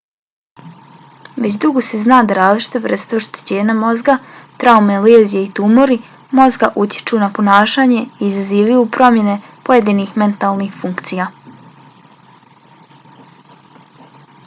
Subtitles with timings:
[1.43, 4.15] već dugo se zna da različite vrste oštećenja mozga
[4.63, 5.97] traume lezije i tumori
[6.39, 9.35] mozga utječu na ponašanje i izazivaju promjene
[9.69, 11.29] pojedinih mentalnih funkcija